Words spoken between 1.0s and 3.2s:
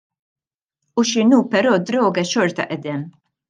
x'inhu però d-droga xorta qiegħda hemm.